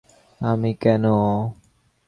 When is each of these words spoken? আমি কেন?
আমি 0.41 0.71
কেন? 0.81 1.03